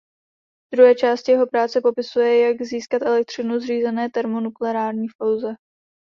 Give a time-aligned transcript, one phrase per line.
[0.73, 5.55] V druhé části jeho práce popisuje jak získat elektřinu z řízené termonukleární fúze.